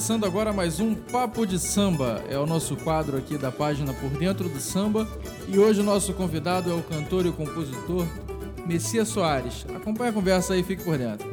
[0.00, 2.24] Começando agora mais um Papo de Samba.
[2.26, 5.06] É o nosso quadro aqui da página Por Dentro do Samba.
[5.46, 8.06] E hoje o nosso convidado é o cantor e o compositor
[8.66, 9.66] Messias Soares.
[9.76, 11.28] Acompanhe a conversa aí e fique por dentro.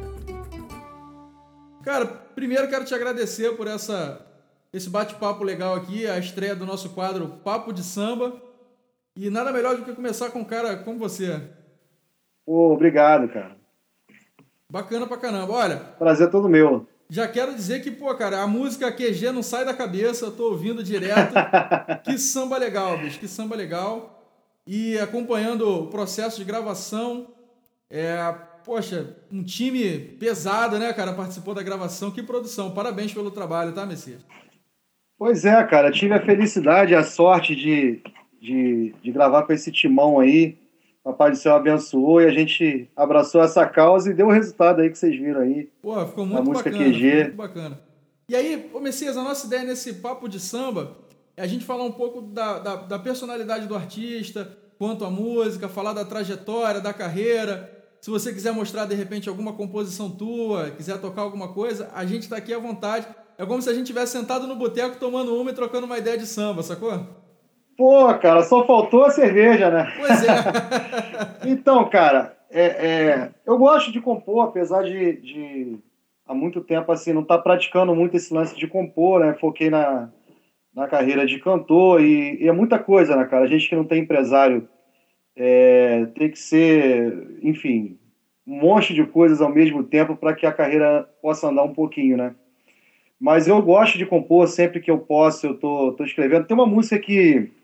[1.82, 4.20] Cara, primeiro quero te agradecer por essa,
[4.70, 8.34] esse bate-papo legal aqui, a estreia do nosso quadro Papo de Samba.
[9.16, 11.40] E nada melhor do que começar com um cara como você.
[12.44, 13.56] Pô, obrigado, cara.
[14.70, 15.54] Bacana pra caramba.
[15.54, 15.76] Olha.
[15.98, 16.86] Prazer todo meu.
[17.10, 20.82] Já quero dizer que, pô, cara, a música QG não sai da cabeça, tô ouvindo
[20.82, 21.32] direto.
[22.04, 24.14] que samba legal, bicho, que samba legal.
[24.66, 27.28] E acompanhando o processo de gravação,
[27.90, 28.18] é,
[28.62, 32.10] poxa, um time pesado, né, cara, participou da gravação.
[32.10, 32.72] Que produção.
[32.72, 34.20] Parabéns pelo trabalho, tá, Messias?
[35.18, 38.02] Pois é, cara, tive a felicidade, a sorte de,
[38.40, 40.58] de, de gravar com esse timão aí.
[41.08, 44.90] Papai do Céu abençoou e a gente abraçou essa causa e deu o resultado aí
[44.90, 45.70] que vocês viram aí.
[45.80, 47.14] Pô, ficou muito a música bacana, QG.
[47.14, 47.80] muito bacana.
[48.28, 50.98] E aí, ô Messias, a nossa ideia nesse papo de samba
[51.34, 55.66] é a gente falar um pouco da, da, da personalidade do artista, quanto à música,
[55.66, 57.72] falar da trajetória, da carreira.
[58.02, 62.24] Se você quiser mostrar de repente alguma composição tua, quiser tocar alguma coisa, a gente
[62.24, 63.08] está aqui à vontade.
[63.38, 66.18] É como se a gente tivesse sentado no boteco tomando uma e trocando uma ideia
[66.18, 66.92] de samba, sacou?
[67.78, 69.94] Pô, cara, só faltou a cerveja, né?
[69.96, 70.34] Pois é.
[71.48, 75.78] então, cara, é, é, eu gosto de compor, apesar de, de
[76.26, 79.36] há muito tempo assim não estar tá praticando muito esse lance de compor, né?
[79.40, 80.10] Foquei na,
[80.74, 83.44] na carreira de cantor e, e, é muita coisa, né, cara?
[83.44, 84.68] A gente que não tem empresário
[85.36, 87.96] é, tem que ser, enfim,
[88.44, 92.16] um monte de coisas ao mesmo tempo para que a carreira possa andar um pouquinho,
[92.16, 92.34] né?
[93.20, 96.44] Mas eu gosto de compor sempre que eu posso, eu tô, tô escrevendo.
[96.44, 97.56] Tem uma música que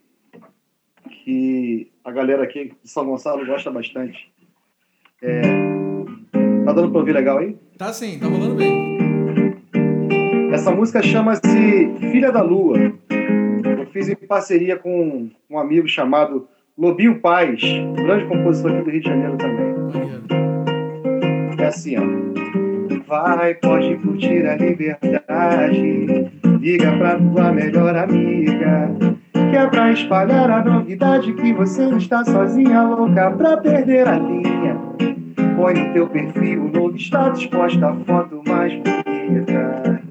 [1.24, 4.30] que a galera aqui de São Gonçalo gosta bastante.
[5.22, 5.40] É...
[6.66, 7.56] Tá dando pra ouvir legal aí?
[7.78, 8.98] Tá sim, tá rolando bem.
[10.52, 11.40] Essa música chama-se
[12.12, 12.76] Filha da Lua.
[12.78, 16.46] Eu fiz em parceria com um amigo chamado
[16.76, 17.60] Lobinho Paz,
[17.94, 19.74] grande compositor aqui do Rio de Janeiro também.
[21.58, 22.02] É assim, ó.
[23.06, 26.30] Vai, pode curtir a liberdade.
[26.60, 29.14] Liga pra tua melhor amiga
[29.54, 34.18] que é pra espalhar a novidade que você não está sozinha, louca pra perder a
[34.18, 34.76] linha.
[35.54, 40.02] Põe no teu perfil, no status, posta a foto mais bonita.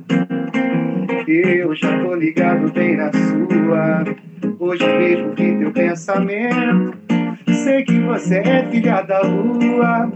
[1.28, 4.06] Eu já tô ligado bem na sua.
[4.60, 6.98] Hoje mesmo vi teu pensamento.
[7.66, 10.10] Sei que você é filha da lua.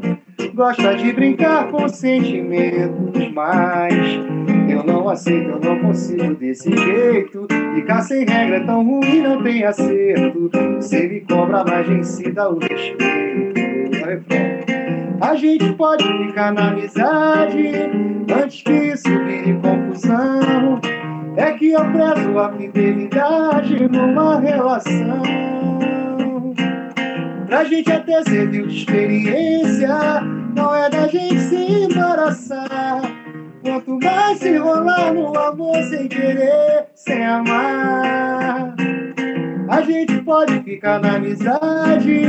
[0.53, 7.47] Gosta de brincar com sentimentos, mas eu não aceito, eu não consigo desse jeito.
[7.75, 10.49] Ficar sem regra é tão ruim, não tem acerto.
[10.75, 13.47] Você me cobra, mas dá o respeito.
[15.19, 17.71] A gente pode ficar na amizade
[18.41, 20.79] antes que isso vire confusão.
[21.35, 25.21] É que eu prezo a fidelidade numa relação.
[27.47, 30.21] Pra gente até serviu de experiência,
[30.55, 33.16] não é da gente se embaraçar.
[33.61, 38.75] Quanto mais se rolar no amor sem querer, sem amar.
[39.69, 42.23] A gente pode ficar na amizade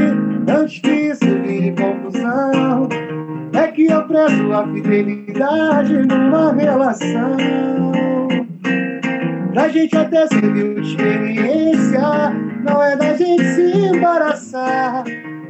[0.48, 2.88] antes que isso vire confusão.
[3.52, 7.36] É que eu prezo a fidelidade numa relação.
[9.54, 12.00] Da gente até serviu de experiência,
[12.64, 15.04] não é da gente se embaraçar.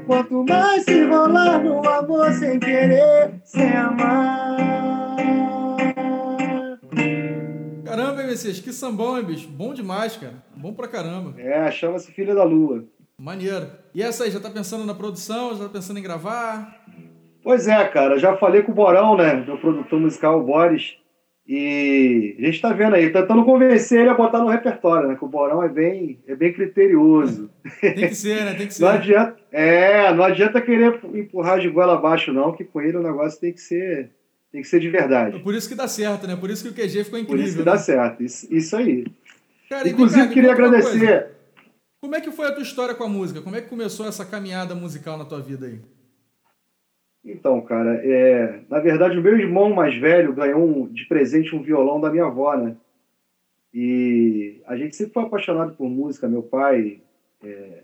[0.07, 4.57] Quanto mais se rolar no amor sem querer, sem amar.
[8.39, 8.61] Messias?
[8.61, 9.49] Que sambão, hein, bicho?
[9.49, 10.35] Bom demais, cara.
[10.55, 11.35] Bom pra caramba.
[11.41, 12.85] É, chama-se Filha da Lua.
[13.21, 13.67] Maneiro.
[13.93, 15.57] E essa aí, já tá pensando na produção?
[15.57, 16.85] Já tá pensando em gravar?
[17.43, 18.17] Pois é, cara.
[18.17, 19.45] Já falei com o Borão, né?
[19.45, 20.95] Meu produtor musical, o Boris.
[21.49, 25.17] E a gente tá vendo aí, tentando convencer ele a botar no repertório, né?
[25.17, 27.51] Que o Borão é bem, é bem criterioso.
[27.81, 28.55] Tem que ser, né?
[28.55, 28.83] Tem que ser.
[28.83, 33.03] Não adianta, é, não adianta querer empurrar de goela abaixo, não, que com ele o
[33.03, 34.11] negócio tem que ser
[34.51, 35.39] tem que ser de verdade.
[35.41, 36.37] Por isso que dá certo, né?
[36.37, 37.27] Por isso que o QG ficou incrível.
[37.27, 37.65] Por isso que né?
[37.65, 38.23] dá certo.
[38.23, 39.07] Isso, isso aí.
[39.69, 41.29] Cara, Inclusive, cá, queria agradecer.
[42.01, 43.43] Como é que foi a tua história com a música?
[43.43, 45.81] Como é que começou essa caminhada musical na tua vida aí?
[47.25, 48.63] Então, cara, é...
[48.71, 52.25] na verdade, o meu irmão mais velho ganhou um, de presente um violão da minha
[52.25, 52.77] avó, né?
[53.75, 56.29] E a gente sempre foi apaixonado por música.
[56.29, 57.03] Meu pai
[57.45, 57.83] é...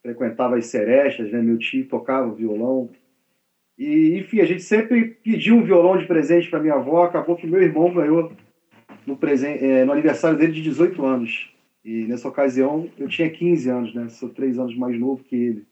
[0.00, 1.42] frequentava as serestas, né?
[1.42, 2.88] Meu tio tocava violão.
[3.78, 7.46] E, enfim, a gente sempre pediu um violão de presente para minha avó, acabou que
[7.46, 8.32] meu irmão ganhou
[9.06, 11.50] no, presente, é, no aniversário dele de 18 anos.
[11.84, 14.08] E nessa ocasião eu tinha 15 anos, né?
[14.08, 15.66] Sou três anos mais novo que ele.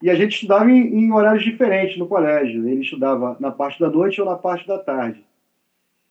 [0.00, 2.66] E a gente estudava em, em horários diferentes no colégio.
[2.68, 5.24] Ele estudava na parte da noite ou na parte da tarde.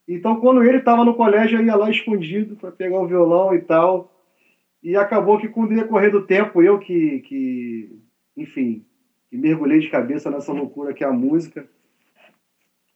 [0.08, 3.62] Então, quando ele estava no colégio, eu ia lá escondido para pegar o violão e
[3.62, 4.14] tal.
[4.84, 8.00] E acabou que, com o decorrer do tempo, eu que, que
[8.36, 8.86] enfim,
[9.30, 11.68] que mergulhei de cabeça nessa loucura que é a música.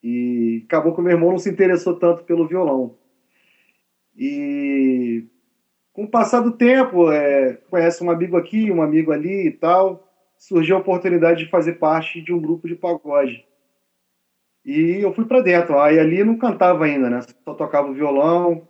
[0.04, 2.95] E acabou que o meu irmão não se interessou tanto pelo violão.
[4.16, 5.25] E
[5.94, 10.07] com o passar do tempo, é, conhece um amigo aqui, um amigo ali e tal,
[10.38, 13.45] surgiu a oportunidade de fazer parte de um grupo de pagode.
[14.66, 15.80] E eu fui para dentro.
[15.80, 17.22] Aí ali não cantava ainda, né?
[17.44, 18.68] Só tocava o violão.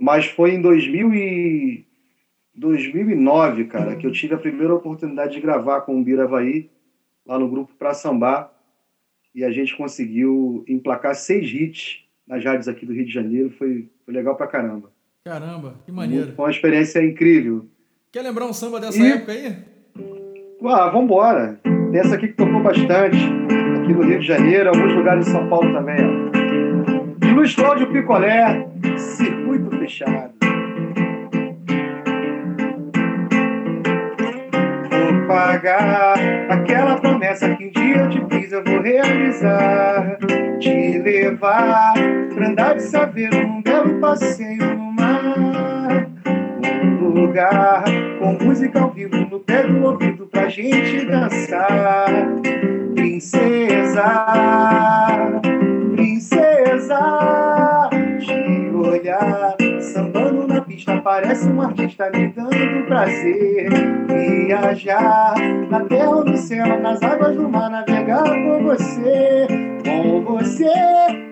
[0.00, 1.86] Mas foi em 2000 e...
[2.54, 6.70] 2009, cara, que eu tive a primeira oportunidade de gravar com o Bira Havaí,
[7.26, 8.52] lá no grupo Pra Sambar.
[9.34, 13.50] E a gente conseguiu emplacar seis hits nas rádios aqui do Rio de Janeiro.
[13.50, 14.92] Foi, foi legal pra caramba.
[15.24, 16.32] Caramba, que maneiro.
[16.32, 17.66] Foi uma experiência incrível.
[18.10, 19.12] Quer lembrar um samba dessa e...
[19.12, 19.56] época aí?
[20.64, 21.58] Ah, vambora.
[21.94, 25.72] Essa aqui que tocou bastante aqui no Rio de Janeiro, alguns lugares de São Paulo
[25.72, 25.96] também.
[26.04, 27.32] Ó.
[27.34, 30.41] Luiz Cláudio Picolé, Circuito Fechado.
[35.26, 36.14] Pagar
[36.48, 40.18] aquela promessa que um dia eu te fiz, eu vou realizar.
[40.58, 41.94] Te levar
[42.34, 46.06] pra andar de saber um belo passeio no mar.
[46.84, 47.84] Um lugar
[48.18, 52.06] com música ao vivo no pé do ouvido pra gente dançar
[52.94, 54.04] princesa,
[55.92, 56.98] princesa,
[61.12, 63.68] parece um artista me dando prazer.
[64.46, 65.34] Viajar
[65.68, 69.46] na terra no céu, nas águas do mar, navegar com você,
[69.84, 70.72] com você.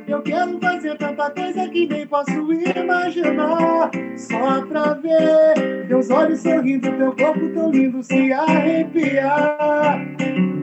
[0.07, 3.91] Eu quero fazer tanta coisa que nem posso imaginar.
[4.17, 9.99] Só pra ver teus olhos sorrindo, teu corpo tão lindo se arrepiar.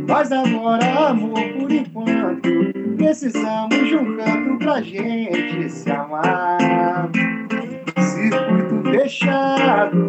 [0.07, 2.49] Mas agora, amor, por enquanto,
[2.97, 7.09] precisamos de um canto pra gente se amar.
[8.97, 10.07] Fechado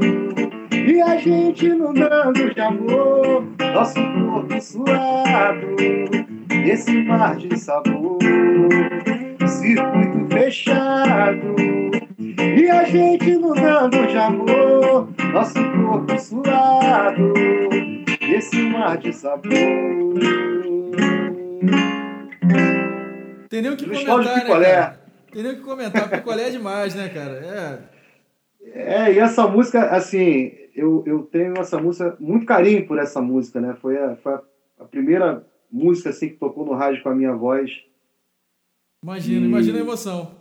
[0.72, 3.44] e a gente inundando de amor,
[3.74, 5.76] nosso corpo suado,
[6.66, 8.18] esse mar de sabor.
[9.46, 11.54] Circuito fechado
[12.18, 17.34] e a gente inundando de amor, nosso corpo suado
[18.22, 19.52] esse mar de sabor.
[23.50, 24.96] Tem nem o que comentar, né,
[25.34, 27.34] nem o que comentar, picolé é demais, né, cara?
[27.34, 27.97] É.
[28.74, 33.60] É, e essa música, assim, eu, eu tenho essa música, muito carinho por essa música,
[33.60, 33.76] né?
[33.80, 34.38] Foi a, foi
[34.78, 37.70] a primeira música, assim, que tocou no rádio com a minha voz.
[39.02, 39.48] Imagina, e...
[39.48, 40.36] imagina a emoção.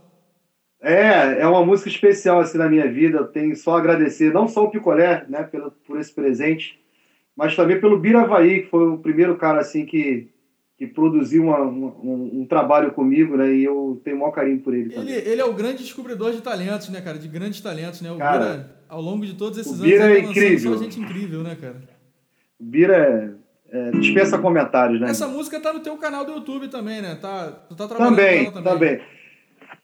[0.80, 3.18] É, é uma música especial, assim, na minha vida.
[3.18, 6.80] Eu tenho só a agradecer, não só o Picolé, né, pelo, por esse presente,
[7.36, 10.30] mas também pelo Biravaí, que foi o primeiro cara assim que,
[10.78, 13.52] que produziu uma, uma, um, um, trabalho comigo, né?
[13.52, 15.12] E eu tenho o maior carinho por ele também.
[15.12, 17.18] Ele, ele é o grande descobridor de talentos, né, cara?
[17.18, 18.12] De grandes talentos, né?
[18.12, 20.74] O cara, Bira, ao longo de todos esses o Bira anos, é incrível.
[20.74, 21.82] só gente incrível, né, cara?
[22.60, 23.36] O Bira
[23.72, 25.10] é, é, dispensa comentários, né?
[25.10, 27.16] Essa música tá no teu canal do YouTube também, né?
[27.16, 28.74] Tá, tu tá trabalhando também, também.
[28.74, 29.02] Também,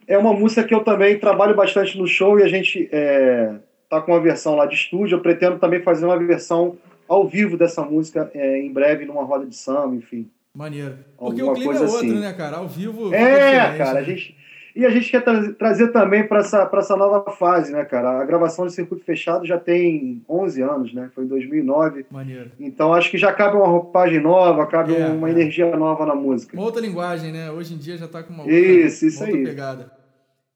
[0.07, 3.55] É uma música que eu também trabalho bastante no show e a gente é,
[3.89, 5.15] tá com uma versão lá de estúdio.
[5.15, 6.77] Eu pretendo também fazer uma versão
[7.07, 10.29] ao vivo dessa música é, em breve numa roda de samba, enfim.
[10.55, 10.99] Maneiro.
[11.17, 12.19] Porque o clima é outro, assim.
[12.19, 12.57] né, cara?
[12.57, 13.13] Ao vivo.
[13.13, 13.99] É, cara, né?
[13.99, 14.37] a gente.
[14.75, 18.21] E a gente quer tra trazer também para essa, essa nova fase, né, cara?
[18.21, 21.11] A gravação de Circuito Fechado já tem 11 anos, né?
[21.13, 22.07] Foi em 2009.
[22.09, 22.51] Maneiro.
[22.59, 25.31] Então acho que já cabe uma roupagem nova, cabe é, uma é.
[25.31, 26.55] energia nova na música.
[26.55, 27.51] Uma outra linguagem, né?
[27.51, 29.43] Hoje em dia já tá com uma outra, isso, isso outra aí.
[29.43, 29.91] pegada.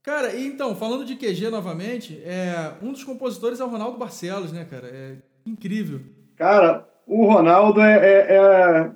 [0.01, 4.51] Cara, e então, falando de QG novamente, é, um dos compositores é o Ronaldo Barcelos,
[4.51, 4.87] né, cara?
[4.87, 5.99] É incrível.
[6.35, 8.91] Cara, o Ronaldo é, é,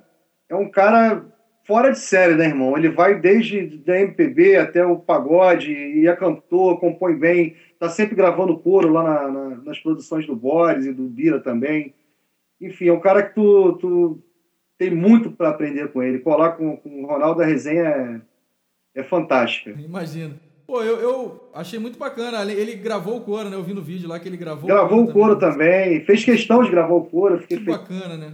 [0.52, 1.24] é, um cara
[1.64, 2.76] fora de série, né, irmão?
[2.76, 8.14] Ele vai desde da MPB até o pagode, e é cantor, compõe bem, tá sempre
[8.14, 11.94] gravando coro lá na, na, nas produções do Boris e do Bira também.
[12.60, 14.22] Enfim, é um cara que tu, tu
[14.78, 16.18] tem muito para aprender com ele.
[16.18, 18.22] Colar com, com o Ronaldo a resenha
[18.94, 19.70] é, é fantástica.
[19.70, 20.38] Imagino.
[20.66, 22.50] Pô, eu, eu achei muito bacana.
[22.52, 23.56] Ele gravou o coro, né?
[23.56, 25.84] Eu vi no vídeo lá que ele gravou Gravou o coro também.
[25.84, 26.04] também.
[26.04, 27.38] Fez questão de gravar o coro.
[27.40, 28.32] Fiquei que bacana, né?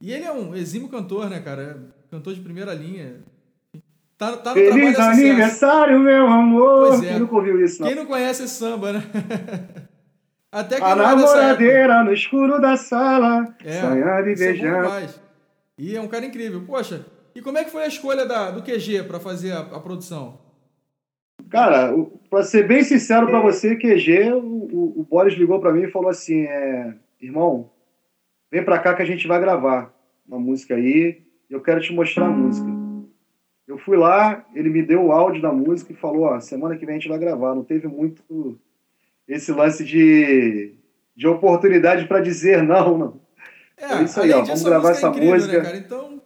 [0.00, 1.62] E ele é um exímio cantor, né, cara?
[1.62, 3.16] É cantor de primeira linha.
[4.16, 6.88] Tá, tá no Feliz aniversário, meu amor!
[6.88, 7.08] Pois é.
[7.08, 7.88] Quem nunca ouviu isso, não?
[7.88, 9.02] Quem não conhece esse samba, né?
[10.50, 14.88] Até que A namoradeira no escuro da sala, é, sonhando e beijando.
[14.88, 15.08] É
[15.76, 16.64] e é um cara incrível.
[16.66, 19.80] Poxa, e como é que foi a escolha da, do QG para fazer a, a
[19.80, 20.38] produção?
[21.50, 21.94] Cara,
[22.28, 25.90] para ser bem sincero para você, QG, o, o, o Boris ligou para mim e
[25.90, 27.70] falou assim: é, irmão,
[28.50, 29.94] vem para cá que a gente vai gravar
[30.26, 31.22] uma música aí.
[31.48, 32.68] Eu quero te mostrar a música.
[33.66, 36.86] Eu fui lá, ele me deu o áudio da música e falou, ó, semana que
[36.86, 37.54] vem a gente vai gravar.
[37.54, 38.58] Não teve muito
[39.26, 40.74] esse lance de,
[41.14, 43.20] de oportunidade para dizer não, não.
[43.76, 45.22] É, é isso aí, ó, vamos gravar essa música.
[45.22, 46.18] É incrível, Né, então...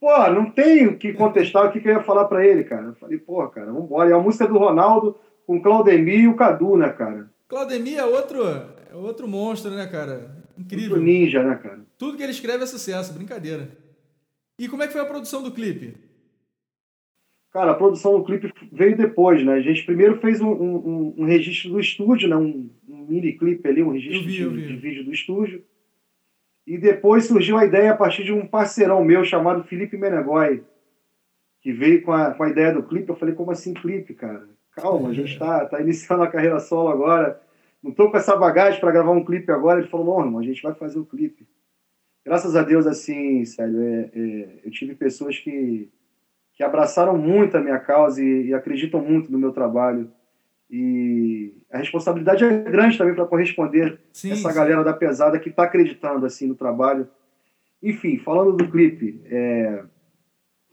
[0.00, 2.88] Pô, não tem o que contestar o que, que eu ia falar para ele, cara.
[2.88, 4.10] Eu falei, pô, cara, vambora.
[4.10, 7.30] É a música do Ronaldo com Claudemir e o Cadu, né, cara?
[7.48, 10.43] Claudemir é outro, é outro monstro, né, cara?
[10.58, 10.98] Incrível.
[10.98, 11.84] Ninja, né, cara?
[11.98, 13.70] Tudo que ele escreve é sucesso, brincadeira.
[14.58, 15.94] E como é que foi a produção do clipe?
[17.52, 19.54] Cara, a produção do clipe veio depois, né?
[19.54, 22.36] A gente primeiro fez um, um, um registro do estúdio, né?
[22.36, 25.64] Um, um, mini clipe ali, um registro vi, de, de, vídeo do estúdio.
[26.66, 30.64] E depois surgiu a ideia a partir de um parceirão meu chamado Felipe Menegói,
[31.60, 33.08] que veio com a, com a ideia do clipe.
[33.08, 34.48] Eu falei, como assim clipe, cara?
[34.72, 37.40] Calma, a gente tá, tá iniciando a carreira solo agora.
[37.84, 39.78] Não tô com essa bagagem para gravar um clipe agora.
[39.78, 41.46] Ele falou, não, irmão, a gente vai fazer o clipe.
[42.24, 45.92] Graças a Deus, assim, sério, é, é, eu tive pessoas que
[46.54, 50.10] que abraçaram muito a minha causa e, e acreditam muito no meu trabalho.
[50.70, 54.54] E a responsabilidade é grande também para corresponder sim, essa sim.
[54.54, 57.08] galera da pesada que está acreditando assim no trabalho.
[57.82, 59.84] Enfim, falando do clipe, é,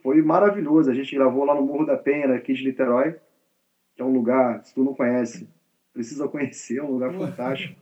[0.02, 0.88] foi maravilhoso.
[0.88, 3.16] A gente gravou lá no Morro da Penha, aqui de Niterói,
[3.94, 5.48] que é um lugar, se tu não conhece,
[5.92, 7.74] precisa conhecer, é um lugar fantástico.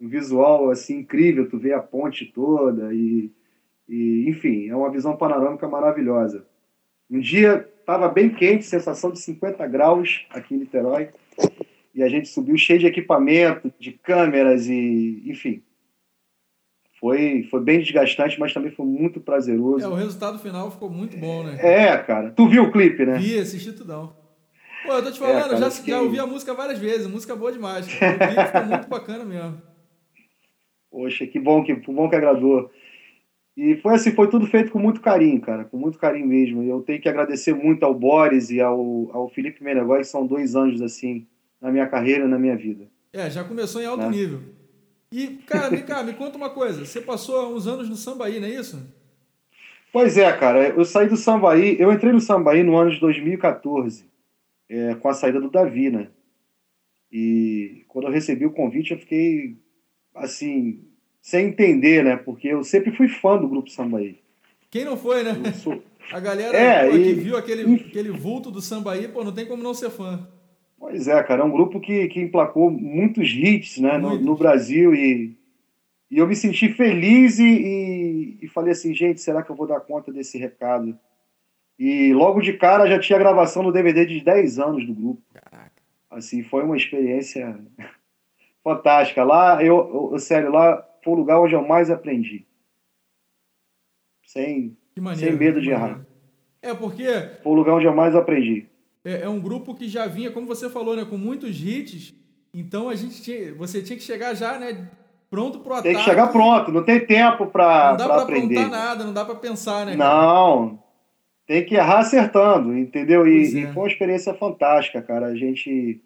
[0.00, 3.30] Um visual assim incrível, tu vê a ponte toda e,
[3.88, 6.46] e enfim, é uma visão panorâmica maravilhosa.
[7.10, 11.10] Um dia estava bem quente, sensação de 50 graus aqui em Niterói,
[11.94, 15.62] e a gente subiu cheio de equipamento, de câmeras e, enfim.
[16.98, 19.84] Foi, foi bem desgastante, mas também foi muito prazeroso.
[19.84, 21.58] É, o resultado final ficou muito bom, né?
[21.60, 22.30] É, cara.
[22.30, 23.18] Tu viu o clipe, né?
[23.18, 24.23] Vi, assisti tudão.
[24.84, 25.90] Pô, eu tô te falando, é, cara, já, que...
[25.90, 27.86] já ouvi a música várias vezes, música boa demais.
[27.86, 28.46] Cara.
[28.46, 29.62] Ficou muito bacana mesmo.
[30.90, 32.70] Poxa, que bom que, que bom que agradou.
[33.56, 36.62] E foi assim, foi tudo feito com muito carinho, cara, com muito carinho mesmo.
[36.62, 40.54] Eu tenho que agradecer muito ao Boris e ao, ao Felipe Menegói, que são dois
[40.54, 41.26] anjos, assim,
[41.60, 42.86] na minha carreira e na minha vida.
[43.12, 44.10] É, já começou em alto né?
[44.10, 44.40] nível.
[45.10, 46.84] E, cara, vem cá, me conta uma coisa.
[46.84, 48.84] Você passou uns anos no Sambaí, não é isso?
[49.92, 50.70] Pois é, cara.
[50.70, 54.04] Eu saí do Sambaí, eu entrei no Sambaí no ano de 2014,
[54.68, 56.08] é, com a saída do Davi, né?
[57.10, 59.56] E quando eu recebi o convite, eu fiquei,
[60.14, 60.80] assim,
[61.22, 62.16] sem entender, né?
[62.16, 64.18] Porque eu sempre fui fã do grupo Sambaí.
[64.70, 65.52] Quem não foi, né?
[65.54, 65.82] Sou...
[66.12, 67.04] A galera é, pô, e...
[67.04, 70.28] que viu aquele, aquele vulto do Sambaí, pô, não tem como não ser fã.
[70.78, 74.20] Pois é, cara, é um grupo que, que emplacou muitos hits né, muitos.
[74.20, 75.34] No, no, Brasil e,
[76.10, 79.66] e eu me senti feliz e, e, e, falei assim, gente, será que eu vou
[79.66, 80.98] dar conta desse recado?
[81.78, 85.22] E logo de cara já tinha a gravação do DVD de 10 anos do grupo.
[85.32, 85.72] Caraca.
[86.10, 87.58] Assim, foi uma experiência
[88.62, 89.24] fantástica.
[89.24, 92.46] Lá, eu, eu sério, lá foi o lugar onde eu mais aprendi.
[94.24, 96.04] Sem, maneiro, sem medo de errar.
[96.62, 97.04] É porque.
[97.42, 98.66] Foi o lugar onde eu mais aprendi.
[99.04, 102.14] É, é, um grupo que já vinha, como você falou, né, com muitos hits.
[102.54, 104.88] Então a gente tinha, você tinha que chegar já, né,
[105.28, 105.88] pronto pro ataque.
[105.88, 108.68] Tem que chegar pronto, não tem tempo para Não dá para aprender.
[108.68, 109.96] nada, não dá para pensar, né?
[109.96, 110.82] Não.
[111.46, 113.26] Tem que errar acertando, entendeu?
[113.26, 113.60] E, é.
[113.60, 115.26] e, foi uma experiência fantástica, cara.
[115.26, 116.02] A gente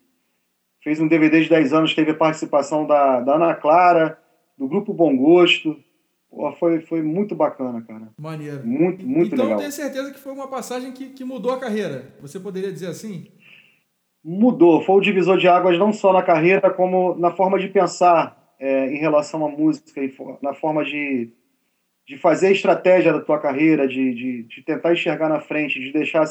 [0.83, 4.18] fez um DVD de 10 anos, teve a participação da, da Ana Clara,
[4.57, 5.76] do Grupo Bom Gosto.
[6.30, 8.09] Pô, foi, foi muito bacana, cara.
[8.18, 8.66] Maneiro.
[8.66, 9.47] Muito, muito então, legal.
[9.47, 12.14] Então, tenho certeza que foi uma passagem que, que mudou a carreira.
[12.21, 13.28] Você poderia dizer assim?
[14.23, 14.83] Mudou.
[14.83, 18.92] Foi o divisor de águas não só na carreira, como na forma de pensar é,
[18.92, 20.00] em relação à música,
[20.42, 21.33] na forma de,
[22.09, 25.93] de fazer a estratégia da tua carreira, de, de, de tentar enxergar na frente, de
[25.93, 26.25] deixar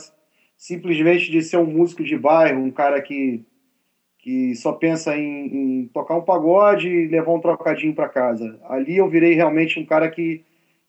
[0.57, 3.45] simplesmente de ser um músico de bairro, um cara que
[4.19, 8.59] que só pensa em, em, tocar um pagode e levar um trocadinho para casa.
[8.67, 10.43] Ali eu virei realmente um cara que,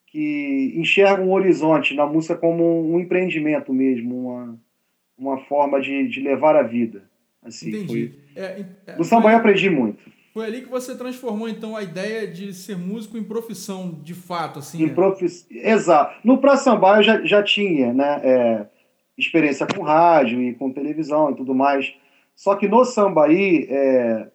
[0.08, 4.58] que enxerga um horizonte na música como um, empreendimento mesmo, uma,
[5.16, 7.08] uma forma de, de levar a vida.
[7.40, 8.12] Assim, Entendi.
[8.34, 8.42] Foi...
[8.42, 10.02] É, é, no samba eu aprendi muito.
[10.38, 14.60] Foi ali que você transformou, então, a ideia de ser músico em profissão, de fato,
[14.60, 14.84] assim.
[14.84, 14.94] Em né?
[14.94, 15.44] profiss...
[15.50, 16.14] Exato.
[16.22, 18.66] No Pra Samba eu já, já tinha né, é,
[19.16, 21.92] experiência com rádio e com televisão e tudo mais,
[22.36, 24.30] só que no Sambaí, é,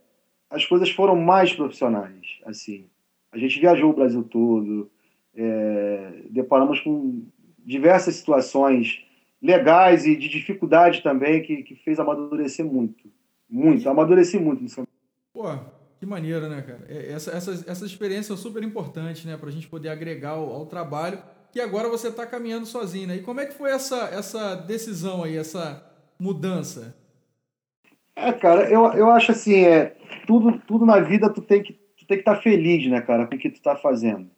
[0.50, 2.42] as coisas foram mais profissionais.
[2.46, 2.86] assim.
[3.32, 4.92] A gente viajou o Brasil todo,
[5.34, 7.24] é, deparamos com
[7.60, 9.06] diversas situações
[9.42, 13.10] legais e de dificuldade também que, que fez amadurecer muito.
[13.50, 14.92] Muito, amadureci muito no Sambaí.
[15.34, 15.48] Pô,
[16.04, 16.82] que maneiro, né, cara?
[16.90, 20.52] É, essa, essas, essas experiências são super importantes, né, para a gente poder agregar ao,
[20.52, 21.18] ao trabalho
[21.52, 23.18] que agora você está caminhando sozinho, né?
[23.18, 25.86] E como é que foi essa, essa decisão aí, essa
[26.20, 26.96] mudança?
[28.16, 29.96] É, cara, eu, eu acho assim, é,
[30.26, 33.28] tudo, tudo na vida tu tem que tu tem que estar tá feliz, né, cara,
[33.28, 34.30] com o que tu tá fazendo.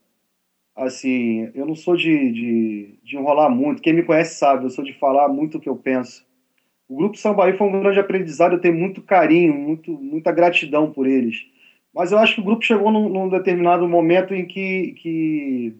[0.75, 3.81] assim, eu não sou de, de, de enrolar muito.
[3.81, 6.25] Quem me conhece sabe, eu sou de falar muito o que eu penso.
[6.87, 11.07] O Grupo Sambaí foi um grande aprendizado, eu tenho muito carinho, muito, muita gratidão por
[11.07, 11.54] eles.
[11.95, 15.73] Mas eu acho que o grupo chegou num, num determinado momento em que, que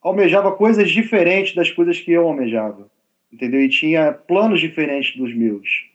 [0.00, 2.90] almejava coisas diferentes das coisas que eu almejava,
[3.30, 3.60] entendeu?
[3.60, 5.86] E tinha planos diferentes dos meus.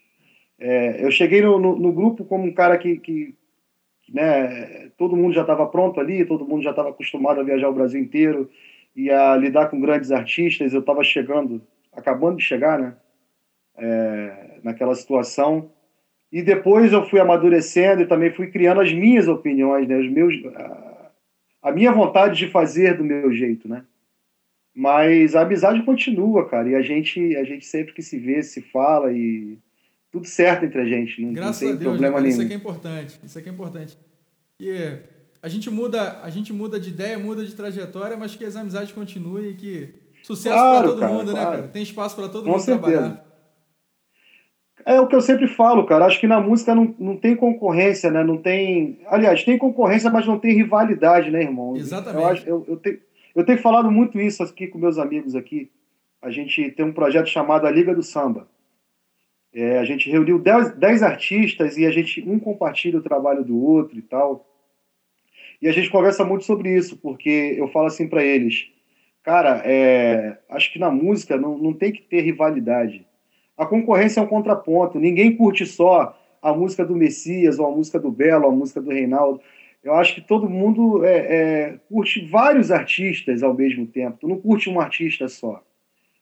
[0.59, 3.35] É, eu cheguei no, no, no, grupo como um cara que, que
[4.07, 7.73] né, todo mundo já estava pronto ali, todo mundo já estava acostumado a viajar o
[7.73, 8.47] Brasil inteiro
[8.95, 10.75] e a lidar com grandes artistas.
[10.75, 11.59] Eu estava chegando,
[11.91, 12.95] acabando de chegar, né?
[13.77, 15.71] É, naquela situação.
[16.35, 19.97] E depois eu fui amadurecendo e também fui criando as minhas opiniões, né?
[19.97, 21.11] Os meus, a,
[21.61, 23.85] a minha vontade de fazer do meu jeito, né?
[24.75, 28.61] Mas a amizade continua, cara, e a gente, a gente sempre que se vê, se
[28.61, 29.57] fala e
[30.11, 32.23] tudo certo entre a gente, não, Graças não tem a Deus, problema né?
[32.23, 32.33] nenhum.
[32.33, 33.97] Isso aqui é importante, isso aqui é importante.
[34.59, 34.97] E
[35.41, 38.91] a gente muda, a gente muda de ideia, muda de trajetória, mas que as amizades
[38.91, 39.89] continuem e que
[40.21, 41.57] sucesso Claro, para todo cara, mundo, né, claro.
[41.59, 41.67] cara?
[41.69, 42.91] Tem espaço para todo Com mundo certeza.
[42.91, 43.24] trabalhar.
[44.85, 46.05] É o que eu sempre falo, cara.
[46.05, 48.23] Acho que na música não, não tem concorrência, né?
[48.23, 48.99] Não tem.
[49.07, 51.75] Aliás, tem concorrência, mas não tem rivalidade, né, irmão?
[51.75, 52.21] Exatamente.
[52.21, 52.99] Eu, acho- eu, eu, tenho,
[53.35, 55.71] eu tenho falado muito isso aqui com meus amigos aqui.
[56.21, 58.47] A gente tem um projeto chamado A Liga do Samba.
[59.53, 63.57] É, a gente reuniu 10, 10 artistas e a gente um compartilha o trabalho do
[63.59, 64.45] outro e tal.
[65.61, 68.67] E a gente conversa muito sobre isso, porque eu falo assim para eles,
[69.23, 73.07] cara, é, acho que na música não, não tem que ter rivalidade.
[73.57, 74.99] A concorrência é um contraponto.
[74.99, 78.81] Ninguém curte só a música do Messias, ou a música do Belo, ou a música
[78.81, 79.41] do Reinaldo.
[79.83, 84.17] Eu acho que todo mundo é, é, curte vários artistas ao mesmo tempo.
[84.21, 85.61] Tu não curte um artista só.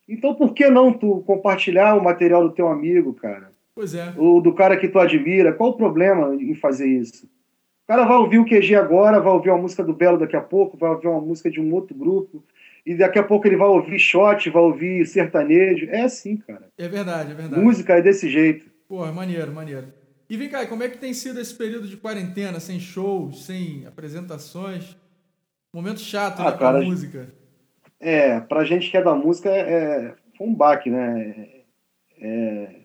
[0.07, 3.51] Então por que não tu compartilhar o material do teu amigo, cara?
[3.73, 4.13] Pois é.
[4.17, 5.53] Ou do cara que tu admira?
[5.53, 7.25] Qual o problema em fazer isso?
[7.25, 10.41] O cara vai ouvir o QG agora, vai ouvir uma música do Belo daqui a
[10.41, 12.43] pouco, vai ouvir uma música de um outro grupo,
[12.85, 15.87] e daqui a pouco ele vai ouvir shot, vai ouvir sertanejo.
[15.89, 16.69] É assim, cara.
[16.77, 17.61] É verdade, é verdade.
[17.61, 18.69] Música é desse jeito.
[18.87, 19.87] Pô, maneiro, maneiro.
[20.29, 23.85] E vem cá, como é que tem sido esse período de quarentena, sem shows, sem
[23.85, 24.97] apresentações?
[25.73, 27.33] Momento chato, Ah, né, pra cara, música.
[27.99, 31.63] É, pra gente que é da música, é, foi um baque, né?
[32.19, 32.75] É,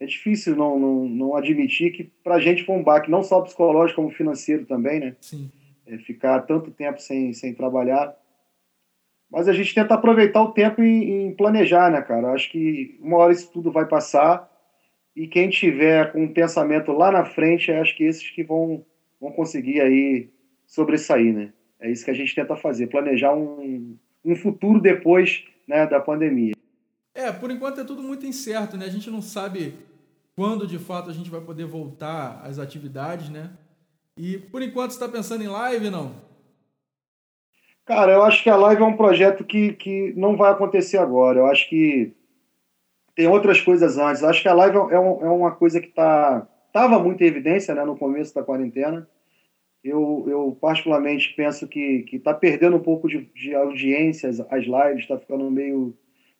[0.00, 4.00] é difícil não, não, não admitir que pra gente foi um baque, não só psicológico,
[4.02, 5.16] como financeiro também, né?
[5.20, 5.50] Sim.
[5.86, 8.14] É, ficar tanto tempo sem, sem trabalhar.
[9.32, 12.32] Mas a gente tenta aproveitar o tempo em, em planejar, né, cara?
[12.32, 14.46] Acho que uma hora isso tudo vai passar
[15.16, 18.84] e quem tiver com um pensamento lá na frente, acho que esses que vão,
[19.18, 20.28] vão conseguir aí
[20.66, 21.52] sobressair, né?
[21.80, 26.52] É isso que a gente tenta fazer, planejar um, um futuro depois né, da pandemia.
[27.14, 28.84] É, por enquanto é tudo muito incerto, né?
[28.84, 29.74] A gente não sabe
[30.36, 33.50] quando de fato a gente vai poder voltar às atividades, né?
[34.18, 36.31] E por enquanto está pensando em live, não?
[37.84, 41.40] Cara, eu acho que a live é um projeto que, que não vai acontecer agora.
[41.40, 42.12] Eu acho que
[43.14, 44.22] tem outras coisas antes.
[44.22, 47.26] Eu acho que a live é, um, é uma coisa que tá, tava muito em
[47.26, 49.08] evidência né, no começo da quarentena.
[49.82, 55.00] Eu, eu particularmente penso que está perdendo um pouco de, de audiência as, as lives,
[55.00, 55.92] está ficando meio,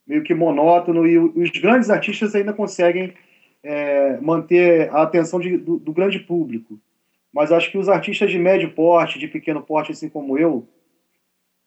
[0.07, 3.13] meio que monótono e os grandes artistas ainda conseguem
[3.61, 6.79] é, manter a atenção de, do, do grande público.
[7.33, 10.65] Mas acho que os artistas de médio porte, de pequeno porte, assim como eu,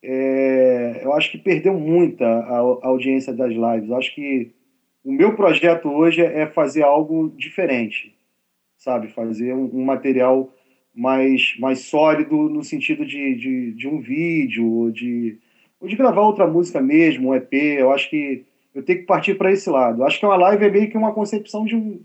[0.09, 3.91] é, eu acho que perdeu muita a, a, audiência das lives.
[3.91, 4.53] Eu acho que
[5.03, 8.17] o meu projeto hoje é fazer algo diferente,
[8.79, 9.09] sabe?
[9.09, 10.53] Fazer um, um material
[10.95, 15.41] mais, mais sólido no sentido de, de, de, um vídeo, ou de,
[15.81, 17.53] ou de gravar outra música mesmo, um EP.
[17.53, 20.03] Eu acho que eu tenho que partir para esse lado.
[20.03, 22.01] Eu acho que uma live é meio que uma concepção de um,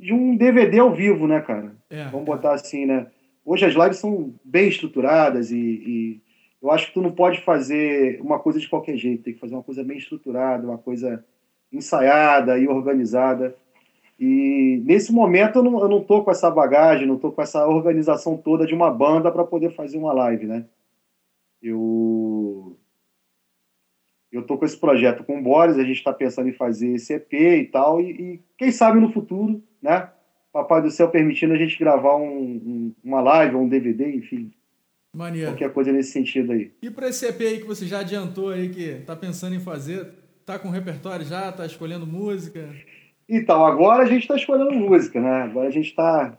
[0.00, 1.76] de um DVD ao vivo, né, cara?
[1.90, 3.06] É, Vamos botar assim, né?
[3.44, 6.27] Hoje as lives são bem estruturadas e, e
[6.60, 9.54] eu acho que tu não pode fazer uma coisa de qualquer jeito, tem que fazer
[9.54, 11.24] uma coisa bem estruturada, uma coisa
[11.72, 13.56] ensaiada e organizada.
[14.18, 18.36] E nesse momento eu não, não tô com essa bagagem, não tô com essa organização
[18.36, 20.66] toda de uma banda para poder fazer uma live, né?
[21.62, 22.76] Eu
[24.30, 27.14] eu tô com esse projeto com o Boris, a gente está pensando em fazer esse
[27.14, 30.10] EP e tal, e, e, quem sabe no futuro, né?
[30.52, 34.52] Papai do Céu permitindo a gente gravar um, um, uma live, um DVD, enfim.
[35.18, 35.50] Maneiro.
[35.50, 36.70] Qualquer coisa nesse sentido aí.
[36.80, 40.12] E para esse EP aí que você já adiantou aí, que tá pensando em fazer,
[40.46, 42.68] tá com repertório já, tá escolhendo música?
[43.28, 45.42] Então, agora a gente está escolhendo música, né?
[45.42, 46.38] Agora a gente está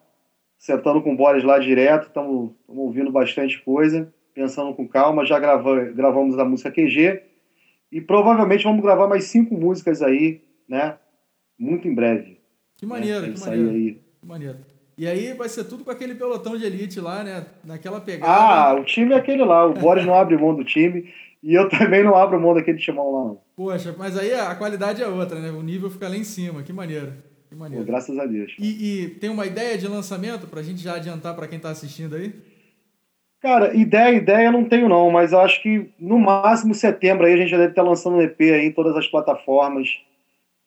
[0.57, 5.93] sentando com o Boris lá direto, estamos ouvindo bastante coisa, pensando com calma, já gravamos,
[5.93, 7.21] gravamos a música QG
[7.91, 10.97] e provavelmente vamos gravar mais cinco músicas aí, né?
[11.59, 12.39] Muito em breve.
[12.77, 13.33] Que maneiro, né?
[13.33, 13.69] que maneiro.
[13.71, 14.01] Aí.
[14.21, 14.78] Que maneiro.
[14.99, 17.45] E aí vai ser tudo com aquele pelotão de elite lá, né?
[17.63, 18.29] Naquela pegada.
[18.29, 19.65] Ah, o time é aquele lá.
[19.65, 21.09] O Boris não abre mão do time.
[21.41, 23.41] E eu também não abro mão daquele timão lá, não.
[23.55, 25.51] Poxa, mas aí a qualidade é outra, né?
[25.51, 26.63] O nível fica lá em cima.
[26.63, 27.13] Que maneiro.
[27.47, 27.85] Que maneiro.
[27.85, 28.53] Pô, graças a Deus.
[28.59, 32.17] E, e, tem uma ideia de lançamento pra gente já adiantar para quem tá assistindo
[32.17, 32.35] aí?
[33.41, 37.35] Cara, ideia, ideia eu não tenho não, mas eu acho que no máximo setembro aí
[37.35, 39.87] a gente já deve estar lançando um EP aí em todas as plataformas.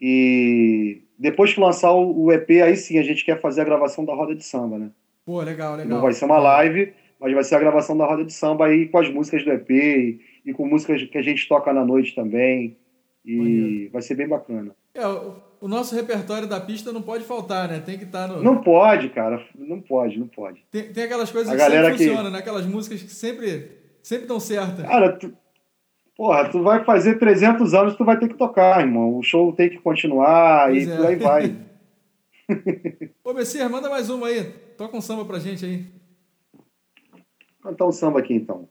[0.05, 4.12] E depois que lançar o EP, aí sim a gente quer fazer a gravação da
[4.12, 4.91] roda de samba, né?
[5.25, 5.88] Pô, legal, legal.
[5.88, 8.88] Não vai ser uma live, mas vai ser a gravação da roda de samba aí
[8.88, 12.17] com as músicas do EP e, e com músicas que a gente toca na noite
[12.17, 12.77] também.
[13.25, 13.91] E Maneiro.
[13.93, 14.75] vai ser bem bacana.
[14.93, 17.79] É, o, o, nosso repertório da pista não pode faltar, né?
[17.79, 18.43] Tem que estar tá no.
[18.43, 19.47] Não pode, cara.
[19.57, 20.65] Não pode, não pode.
[20.69, 22.41] Tem, tem aquelas coisas a que sempre funcionam, né?
[22.41, 23.71] Aquelas músicas que sempre,
[24.03, 24.83] sempre dão certo.
[24.83, 25.33] Cara, tu,
[26.16, 29.16] Porra, tu vai fazer 300 anos, tu vai ter que tocar, irmão.
[29.16, 31.07] O show tem que continuar pois e é.
[31.07, 31.57] aí vai.
[33.25, 34.44] Ô, Messias, manda mais uma aí.
[34.77, 35.87] Toca um samba pra gente aí.
[37.62, 38.68] Vou cantar um samba aqui, então.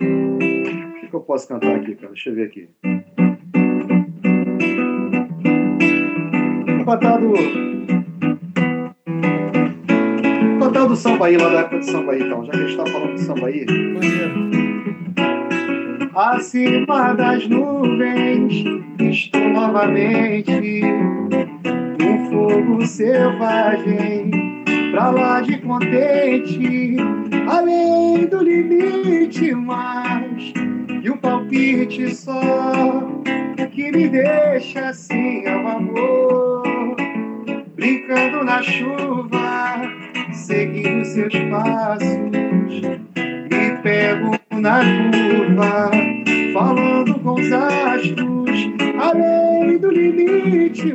[0.00, 2.12] O que, que eu posso cantar aqui, cara?
[2.12, 2.68] Deixa eu ver aqui.
[6.84, 7.34] Cantar do...
[10.96, 12.44] Samba aí, lá da época do samba aí, então.
[12.44, 13.66] Já que a gente tá falando do samba aí.
[13.66, 14.55] Maneiro.
[16.16, 18.64] Acima das nuvens
[18.98, 20.80] estou novamente.
[22.00, 24.30] Num fogo selvagem,
[24.92, 26.96] pra lá de contente,
[27.46, 30.54] além do limite, mas
[31.02, 32.40] e um palpite só
[33.70, 36.96] que me deixa assim, é o amor,
[37.74, 39.82] brincando na chuva,
[40.32, 42.55] seguindo seus passos,
[44.66, 45.90] na curva,
[46.52, 48.50] falando com os astros,
[49.00, 50.92] além do limite,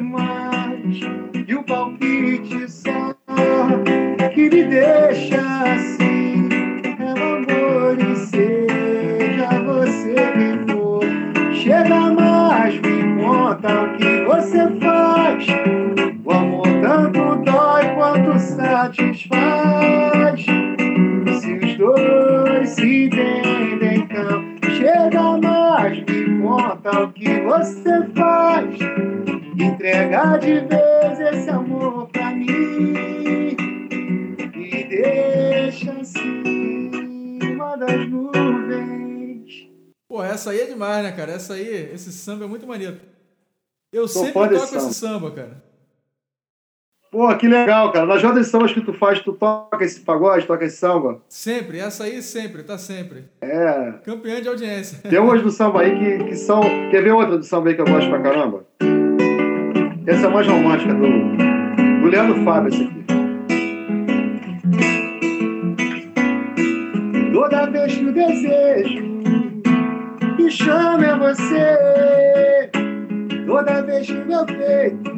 [40.81, 41.33] demais, né, cara?
[41.33, 42.97] Essa aí, esse samba é muito maneiro.
[43.93, 44.77] Eu sempre toco samba.
[44.77, 45.71] esse samba, cara.
[47.11, 48.05] Pô, que legal, cara.
[48.05, 51.21] Nas rodas de sambas que tu faz, tu toca esse pagode, toca esse samba?
[51.27, 53.25] Sempre, essa aí sempre, tá sempre.
[53.41, 53.93] É.
[54.03, 54.97] Campeã de audiência.
[55.07, 56.61] Tem umas do samba aí que, que são.
[56.89, 58.65] Quer ver outra do samba aí que eu gosto pra caramba?
[60.07, 63.01] Essa é mais romântica do, do Leandro Fábio, essa aqui.
[67.33, 69.30] Toda vez que o desejo
[70.41, 72.69] me chama é você.
[73.45, 75.11] Toda vez que meu peito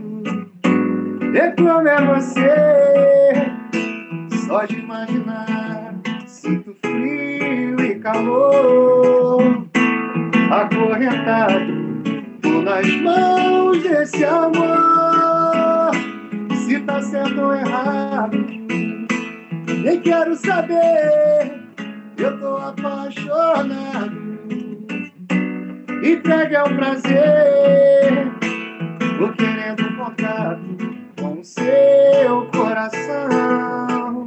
[1.32, 3.34] reclama é você.
[4.46, 9.66] Só de imaginar, sinto frio e calor.
[10.52, 11.74] Acorrentado,
[12.42, 15.92] tô nas mãos desse amor.
[16.66, 18.38] Se tá certo ou errado,
[19.84, 21.64] nem quero saber.
[22.18, 24.33] Eu tô apaixonado.
[26.04, 28.28] Entregue ao prazer,
[29.18, 30.60] tô querendo contato
[31.18, 34.26] com seu coração.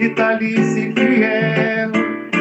[0.00, 1.92] Vitalice fiel,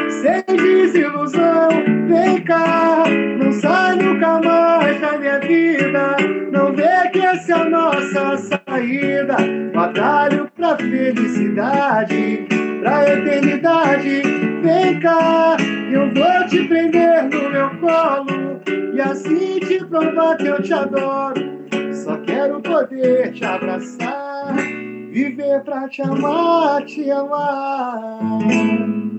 [0.10, 1.68] sem desilusão.
[2.08, 3.04] Vem cá,
[3.38, 6.16] não sai nunca mais da minha vida.
[6.54, 9.36] Não vê que essa é a nossa saída.
[9.74, 12.48] Batalho pra felicidade,
[12.80, 14.55] pra eternidade.
[14.66, 15.58] Vem cá,
[15.94, 18.60] eu vou te prender no meu colo.
[18.96, 21.40] E assim te provar que eu te adoro.
[21.94, 24.56] Só quero poder te abraçar,
[25.12, 28.20] viver pra te amar, te amar.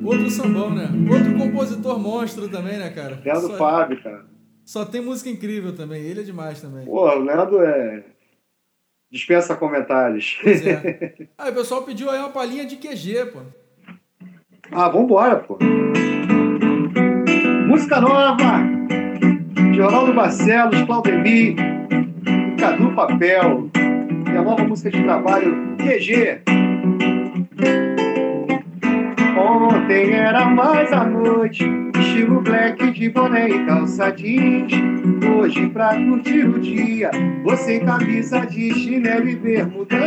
[0.05, 0.89] Outro sambão, né?
[1.09, 3.21] Outro compositor monstro também, né, cara?
[3.25, 3.57] Leandro Só...
[3.57, 4.25] Fábio, cara.
[4.65, 6.85] Só tem música incrível também, ele é demais também.
[6.85, 8.03] Pô, o Leandro é.
[9.13, 10.41] Dispensa comentários.
[10.43, 11.29] Pois é.
[11.39, 13.66] Aí o pessoal pediu aí uma palhinha de QG, pô.
[14.73, 15.59] Ah, vambora, pô.
[17.67, 18.63] Música nova!
[19.75, 21.55] Jornal do Barcelos, Claudemir,
[22.59, 23.69] Cadu Papel
[24.33, 26.41] e a nova música de trabalho QG.
[29.39, 31.65] Ontem era mais a noite
[32.17, 34.73] estilo black de boné e calça jeans.
[35.37, 37.11] Hoje pra curtir o dia,
[37.45, 40.07] você camisa de chinelo e bermudão.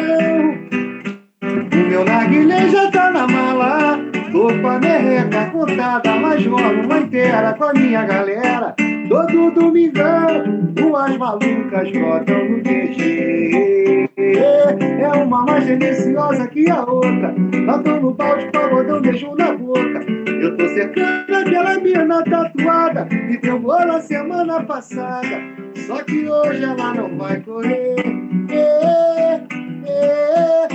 [1.50, 4.00] O meu narguilé já tá na mala,
[4.32, 8.76] tô com a merreca contada, mas rolo uma inteira com a minha galera.
[9.10, 14.10] Todo domingão, duas malucas brotam no DG.
[14.16, 17.34] É uma mais deliciosa que a outra.
[17.66, 20.06] Batom no balde, pagodão, beijo na boca.
[20.28, 25.42] Eu tô cercando aquela mina tatuada e deu bola semana passada.
[25.88, 27.96] Só que hoje ela não vai correr.
[28.52, 29.42] É,
[29.88, 30.68] é.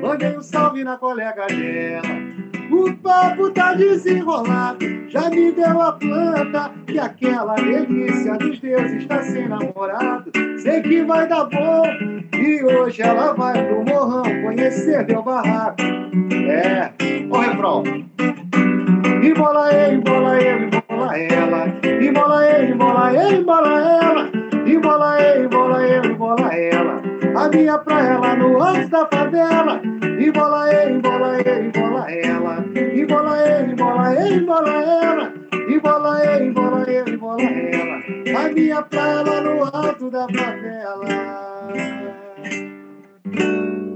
[0.00, 2.02] Mandei um salve na colega dela.
[2.70, 9.22] O papo tá desenrolado, já me deu a planta que aquela delícia dos deuses está
[9.22, 10.30] sem namorado.
[10.58, 11.82] Sei que vai dar bom
[12.34, 15.82] e hoje ela vai pro morrão conhecer meu barraco.
[16.48, 16.92] É,
[17.30, 17.82] o refrão.
[19.22, 21.66] E bola ele, bola ele, bola ela.
[21.82, 24.30] E bola ele, bola ele, bola ela.
[24.66, 27.07] E bola ele, bola ele, bola ela.
[27.38, 29.80] A minha praia lá no alto da favela.
[30.18, 32.64] E bola ele, bola ele, bola ela.
[32.74, 35.32] E bola ele, bola ele, bola ela.
[35.68, 38.40] E bola ele, bola ele, bola ela.
[38.40, 41.08] A minha praia lá no alto da favela.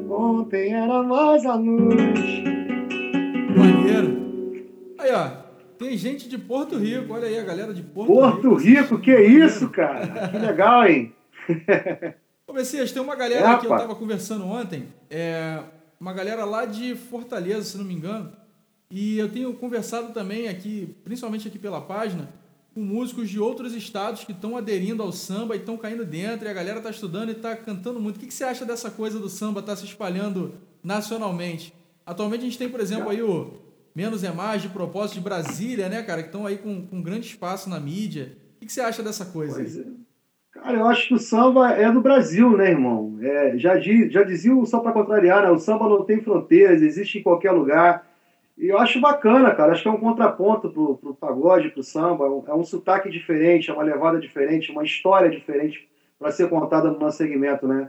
[0.09, 2.45] Ontem era mais a luz.
[3.57, 4.67] Maneiro.
[5.01, 5.43] Aí, ó.
[5.81, 7.13] Tem gente de Porto Rico.
[7.13, 8.83] Olha aí a galera de Porto, Porto Rico.
[8.83, 10.29] Rico que isso, cara?
[10.29, 11.13] Que legal, hein?
[12.53, 14.87] Ô, Messias, tem uma galera é, que eu tava conversando ontem.
[15.09, 15.59] É,
[15.99, 18.31] uma galera lá de Fortaleza, se não me engano.
[18.91, 22.29] E eu tenho conversado também aqui, principalmente aqui pela página,
[22.75, 26.51] com músicos de outros estados que estão aderindo ao samba e estão caindo dentro, e
[26.51, 28.17] a galera está estudando e está cantando muito.
[28.17, 30.53] O que, que você acha dessa coisa do samba estar tá se espalhando
[30.85, 31.73] nacionalmente?
[32.05, 33.63] Atualmente a gente tem, por exemplo, aí o
[33.95, 37.27] Menos é Mais, de propósito, de Brasília, né, cara, que estão aí com, com grande
[37.27, 38.37] espaço na mídia.
[38.57, 39.55] O que, que você acha dessa coisa?
[39.55, 39.87] Pois é.
[40.53, 43.19] Cara, eu acho que o samba é do Brasil, né, irmão?
[43.23, 45.51] É, já, já dizia o só para contrariar, né?
[45.51, 48.07] O samba não tem fronteiras, existe em qualquer lugar.
[48.59, 49.73] E eu acho bacana, cara.
[49.73, 52.27] Acho que é um contraponto pro, pro pagode, pro samba.
[52.27, 55.89] É um, é um sotaque diferente, é uma levada diferente, uma história diferente
[56.19, 57.89] para ser contada no nosso segmento, né?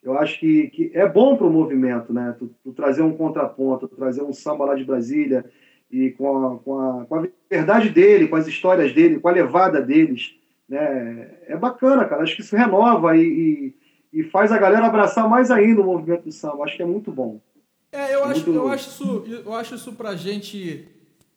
[0.00, 2.36] Eu acho que, que é bom pro movimento, né?
[2.38, 5.44] Tu, tu, trazer um contraponto, trazer um samba lá de Brasília
[5.90, 9.32] e com a, com, a, com a verdade dele, com as histórias dele, com a
[9.32, 10.36] levada deles
[10.68, 11.30] né?
[11.46, 12.22] É bacana, cara.
[12.22, 13.74] Acho que isso renova e,
[14.12, 16.64] e, e, faz a galera abraçar mais ainda o movimento do samba.
[16.64, 17.40] Acho que é muito bom.
[17.92, 18.54] É, eu, é acho, muito...
[18.54, 20.88] eu, acho, isso, eu acho isso pra gente,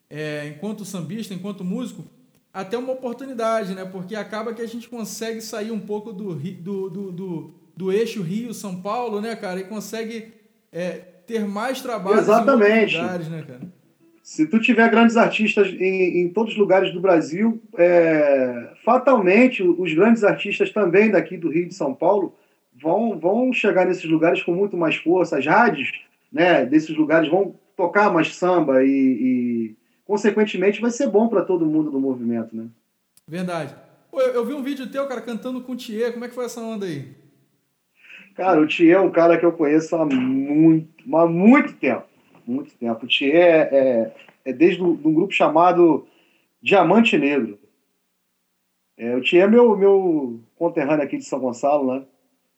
[0.09, 2.03] é, enquanto sambista, enquanto músico,
[2.53, 3.85] até uma oportunidade, né?
[3.85, 8.21] Porque acaba que a gente consegue sair um pouco do, do, do, do, do eixo
[8.21, 9.59] Rio-São Paulo, né, cara?
[9.59, 10.33] E consegue
[10.71, 12.95] é, ter mais trabalho Exatamente.
[12.95, 13.78] em lugares, né, cara?
[14.29, 19.91] Se tu tiver grandes artistas em, em todos os lugares do Brasil, é, fatalmente os
[19.91, 22.35] grandes artistas também daqui do Rio de São Paulo
[22.79, 25.39] vão, vão chegar nesses lugares com muito mais força.
[25.39, 25.91] As rádios
[26.31, 31.65] né, desses lugares vão tocar mais samba e, e consequentemente, vai ser bom para todo
[31.65, 32.67] mundo do movimento, né?
[33.27, 33.73] Verdade.
[34.11, 36.13] Pô, eu, eu, vi um vídeo teu, cara, cantando com o Thier.
[36.13, 37.15] Como é que foi essa onda aí?
[38.35, 42.07] Cara, o Thier é um cara que eu conheço há muito, há muito tempo
[42.49, 43.05] muito tempo.
[43.05, 46.07] O Thier é, é, é desde um, um, grupo chamado
[46.61, 47.59] Diamante Negro.
[48.97, 52.05] É, o Thier é meu, meu conterrâneo aqui de São Gonçalo, né?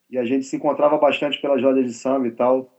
[0.10, 2.70] E a gente se encontrava bastante pelas rodas de samba e tal.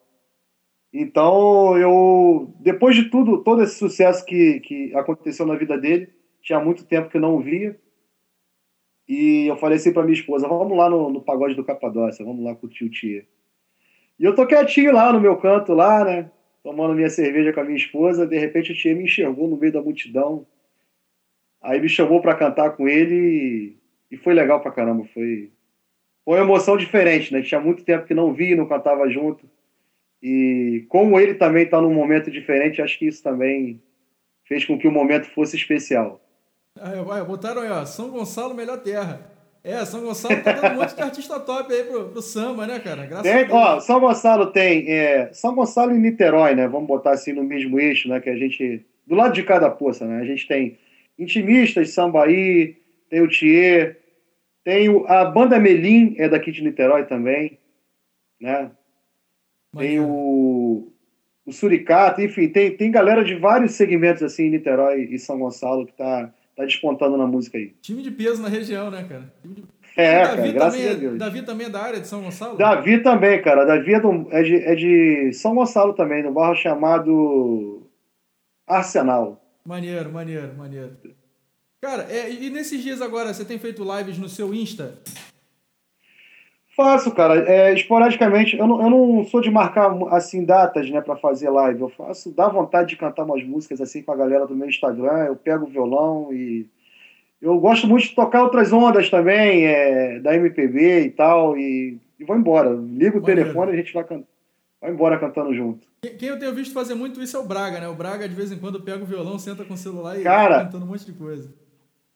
[0.93, 6.61] Então, eu, depois de tudo, todo esse sucesso que, que aconteceu na vida dele, tinha
[6.61, 7.81] muito tempo que não o via.
[9.09, 12.45] E eu falei assim para minha esposa: vamos lá no, no pagode do Capadócia, vamos
[12.45, 13.27] lá curtir o Tia.
[14.19, 16.31] E eu tô quietinho lá no meu canto, lá, né?
[16.63, 19.73] Tomando minha cerveja com a minha esposa, de repente o Tia me enxergou no meio
[19.73, 20.47] da multidão.
[21.61, 23.77] Aí me chamou para cantar com ele
[24.11, 25.05] e, foi legal pra caramba.
[25.13, 25.51] Foi,
[26.25, 27.43] foi uma emoção diferente, né?
[27.43, 29.49] Tinha muito tempo que não via, não cantava junto.
[30.23, 33.83] E como ele também está num momento diferente, acho que isso também
[34.45, 36.21] fez com que o momento fosse especial.
[36.79, 39.32] Ah, botaram aí, ó, São Gonçalo, melhor terra.
[39.65, 42.81] É, São Gonçalo tá dando um monte de artista top aí pro, pro samba, né,
[42.81, 43.07] cara?
[43.07, 43.53] Graças tem, a Deus.
[43.53, 44.91] Ó, São Gonçalo tem.
[44.91, 46.67] É, São Gonçalo e Niterói, né?
[46.67, 48.21] Vamos botar assim no mesmo eixo, né?
[48.21, 48.85] Que a gente.
[49.07, 50.21] Do lado de cada poça, né?
[50.21, 50.79] A gente tem
[51.19, 52.77] intimistas, sambaí,
[53.09, 53.99] tem o Thier,
[54.65, 57.59] tem o, a banda Melim, é daqui de Niterói também,
[58.41, 58.71] né?
[59.77, 60.93] Tem o,
[61.47, 65.87] o Suricato, enfim, tem, tem galera de vários segmentos assim em Niterói e São Gonçalo
[65.87, 67.75] que tá tá despontando na música aí.
[67.81, 69.33] Time de peso na região, né, cara?
[69.45, 69.65] De...
[69.97, 71.19] É, Davi cara, graças a Deus.
[71.19, 72.57] Davi também é da área de São Gonçalo?
[72.57, 73.65] Davi também, cara.
[73.65, 77.87] Davi é, do, é, de, é de São Gonçalo também, no bairro chamado
[78.67, 79.43] Arsenal.
[79.67, 80.97] Maneiro, maneiro, maneiro.
[81.81, 84.99] Cara, é, e nesses dias agora, você tem feito lives no seu Insta?
[86.75, 87.39] Faço, cara.
[87.51, 91.83] É, esporadicamente, eu não, eu não sou de marcar assim datas, né, para fazer live.
[91.83, 95.27] Eu faço, dá vontade de cantar umas músicas assim com a galera do meu Instagram.
[95.27, 96.67] Eu pego o violão e
[97.43, 102.25] eu gosto muito de tocar outras ondas também, é, da MPB e tal, e, e
[102.25, 102.71] vou embora.
[102.71, 104.23] Ligo o telefone e a gente vai, can...
[104.81, 105.87] vai embora cantando junto.
[106.19, 107.89] Quem eu tenho visto fazer muito isso é o Braga, né?
[107.89, 110.65] O Braga, de vez em quando, pega o violão, senta com o celular e cara,
[110.65, 111.53] cantando um monte de coisa.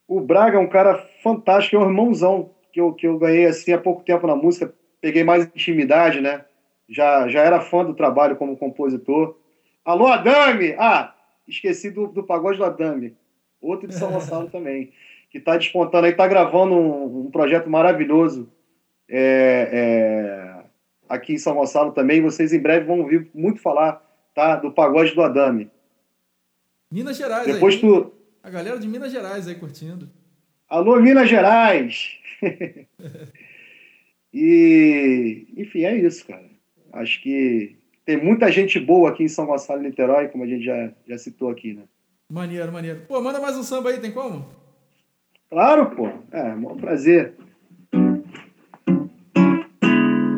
[0.09, 3.73] O Braga é um cara fantástico, é um irmãozão que eu, que eu ganhei assim
[3.73, 6.45] há pouco tempo na música, peguei mais intimidade, né?
[6.87, 9.39] Já, já era fã do trabalho como compositor.
[9.83, 10.75] Alô, Adame!
[10.79, 11.15] Ah,
[11.49, 13.17] esqueci do, do pagode do Adame.
[13.63, 14.93] Outro de São Gonçalo também.
[15.31, 18.47] Que está despontando aí, está gravando um, um, projeto maravilhoso
[19.09, 20.65] é, é,
[21.09, 22.21] aqui em São Gonçalo também.
[22.21, 24.03] Vocês em breve vão ouvir muito falar
[24.35, 25.71] tá, do pagode do Adame.
[26.91, 27.81] Minas Gerais Depois aí.
[27.81, 28.13] tu.
[28.43, 30.11] A galera de Minas Gerais aí curtindo.
[30.69, 32.26] Alô, Minas Gerais!
[34.33, 36.49] e, enfim, é isso, cara.
[36.93, 40.65] Acho que tem muita gente boa aqui em São Gonçalo e Niterói, como a gente
[40.65, 41.83] já, já citou aqui, né?
[42.31, 43.03] Maneiro, maneiro.
[43.07, 44.49] Pô, manda mais um samba aí, tem como?
[45.49, 46.09] Claro, pô.
[46.33, 47.35] É, um prazer.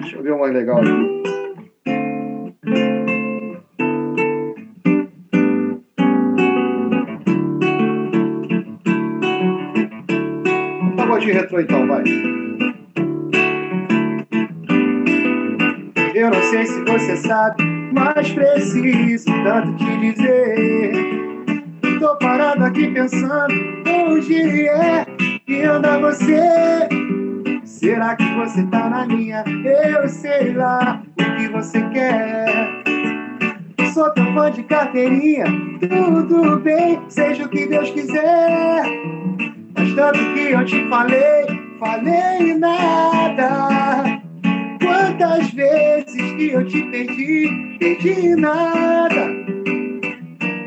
[0.01, 1.38] Deixa eu ver um mais legal aqui.
[11.29, 12.05] Pagodinho retrô então, vai.
[16.15, 20.93] Eu não sei se você sabe, mas preciso tanto te dizer.
[22.01, 23.55] Tô parado aqui pensando
[23.87, 25.05] onde é
[25.47, 26.89] que anda você.
[27.65, 29.45] Será que você tá na minha?
[29.65, 32.83] Eu sei lá o que você quer.
[33.93, 35.45] Sou teu fã de carteirinha,
[35.89, 39.18] tudo bem, seja o que Deus quiser.
[39.99, 41.45] Tanto que eu te falei,
[41.81, 44.21] falei nada.
[44.81, 49.27] Quantas vezes que eu te pedi, pedi nada.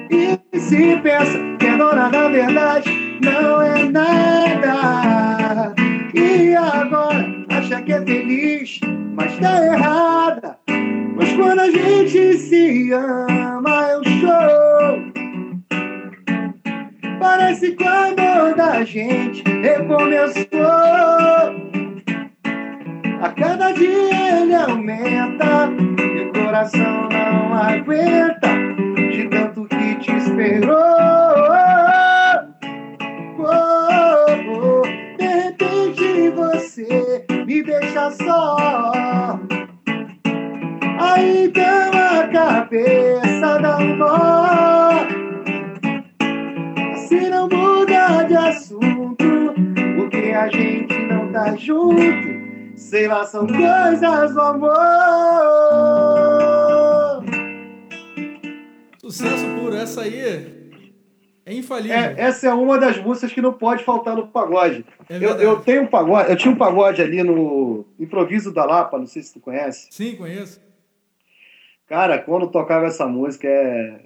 [0.10, 2.92] E se pensa que é dona da verdade,
[3.24, 5.74] não é nada.
[6.14, 8.82] E agora acha que é feliz,
[9.16, 10.58] mas tá errada.
[11.16, 15.00] Mas quando a gente se ama, eu sou.
[17.18, 18.21] Parece que
[18.62, 20.46] da gente recomeçou.
[23.20, 28.50] A cada dia ele aumenta e o coração não aguenta
[29.12, 30.78] de tanto que te esperou.
[33.40, 33.52] Oh,
[34.54, 34.82] oh,
[35.18, 39.40] de repente você me deixa só.
[41.00, 42.28] Aí então a
[51.52, 52.42] tá junto.
[52.76, 54.72] Sei lá, são coisas do amor.
[58.98, 60.62] Sucesso puro, essa aí
[61.46, 61.98] é infalível.
[61.98, 64.86] É, essa é uma das músicas que não pode faltar no pagode.
[65.10, 68.98] É eu, eu, tenho um pagode, eu tinha um pagode ali no Improviso da Lapa,
[68.98, 69.88] não sei se tu conhece.
[69.92, 70.62] Sim, conheço.
[71.88, 74.06] Cara, quando tocava essa música, é...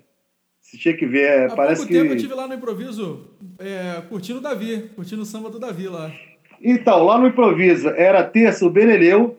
[0.60, 2.00] você tinha que ver, Há parece pouco que...
[2.00, 3.30] tempo eu tive lá no Improviso,
[3.60, 6.12] é, curtindo o Davi, curtindo o samba do Davi lá.
[6.68, 9.38] Então, lá no Improviso era terça o Beneleu,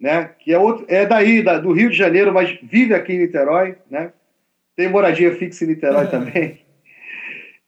[0.00, 0.30] né?
[0.38, 3.74] Que é, outro, é daí, da, do Rio de Janeiro, mas vive aqui em Niterói,
[3.90, 4.12] né?
[4.76, 6.60] Tem moradia fixa em Niterói também.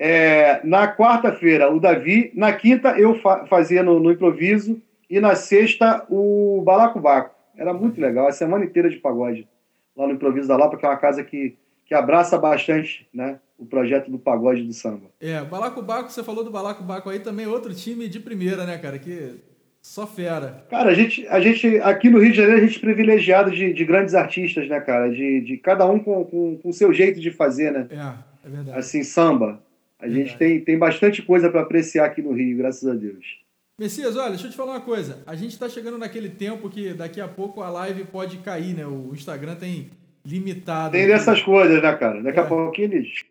[0.03, 2.33] É, na quarta-feira, o Davi.
[2.35, 4.81] Na quinta, eu fa fazia no, no, improviso.
[5.11, 7.35] E na sexta, o Balacobaco.
[7.55, 9.47] Era muito legal, a semana inteira de pagode.
[9.95, 13.67] Lá no Improviso da Lapa, que é uma casa que, que abraça bastante né, o
[13.67, 15.11] projeto do pagode do samba.
[15.21, 18.99] É, Balacobaco, você falou do Balacobaco aí também, outro time de primeira, né, cara?
[18.99, 19.35] Que
[19.83, 20.65] só fera.
[20.71, 23.73] Cara, a gente, a gente aqui no Rio de Janeiro, a gente é privilegiado de,
[23.73, 25.09] de grandes artistas, né, cara?
[25.11, 27.87] De, de cada um com o com, com seu jeito de fazer, né?
[27.91, 28.79] É, é verdade.
[28.79, 29.63] Assim, samba.
[29.99, 30.29] A verdade.
[30.29, 33.41] gente tem, tem bastante coisa para apreciar aqui no Rio, graças a Deus.
[33.79, 35.23] Messias, olha, deixa eu te falar uma coisa.
[35.27, 38.87] A gente está chegando naquele tempo que daqui a pouco a live pode cair, né?
[38.87, 39.91] O Instagram tem
[40.23, 40.93] limitado.
[40.93, 42.23] Tem dessas coisas, né, cara?
[42.23, 42.43] Daqui é.
[42.43, 43.25] a pouco eles.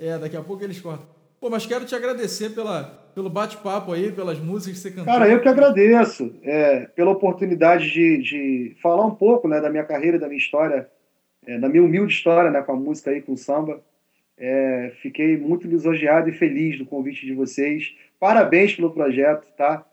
[0.00, 1.06] É, daqui a pouco eles cortam.
[1.38, 2.84] Pô, mas quero te agradecer pela,
[3.14, 5.04] pelo bate-papo aí, pelas músicas que você cantou.
[5.04, 9.84] Cara, eu que agradeço é, pela oportunidade de, de falar um pouco né, da minha
[9.84, 10.88] carreira, da minha história,
[11.46, 13.82] é, da minha humilde história né, com a música aí, com o samba.
[14.38, 17.94] É, fiquei muito lisonjeado e feliz do convite de vocês.
[18.18, 19.84] Parabéns pelo projeto, tá?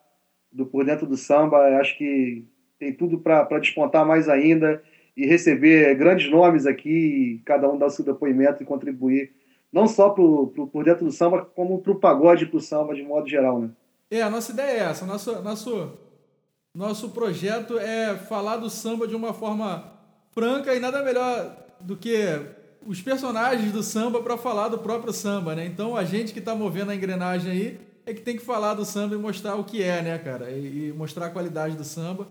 [0.49, 1.57] Do Por Dentro do Samba.
[1.79, 2.45] Acho que
[2.79, 4.81] tem tudo para despontar mais ainda
[5.17, 9.31] e receber grandes nomes aqui, cada um dar o seu depoimento e contribuir
[9.71, 13.27] não só pro, pro, por dentro do samba, como pro pagode pro samba de modo
[13.27, 13.69] geral, né?
[14.09, 15.05] É, a nossa ideia é essa.
[15.05, 15.91] Nosso, nosso,
[16.73, 19.91] nosso projeto é falar do samba de uma forma
[20.31, 22.17] franca e nada melhor do que
[22.85, 25.65] os personagens do samba para falar do próprio samba, né?
[25.65, 28.85] Então a gente que está movendo a engrenagem aí é que tem que falar do
[28.85, 30.49] samba e mostrar o que é, né, cara?
[30.51, 32.29] E, e mostrar a qualidade do samba.